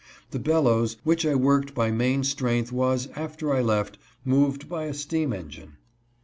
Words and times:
The 0.31 0.39
bellows 0.39 0.97
which 1.03 1.27
I 1.27 1.35
worked 1.35 1.75
by 1.75 1.91
main 1.91 2.23
strength 2.23 2.71
was, 2.71 3.07
after 3.15 3.53
I 3.53 3.61
left, 3.61 3.99
moved 4.25 4.67
by 4.67 4.85
a 4.85 4.95
steam 4.95 5.31
engine. 5.31 5.73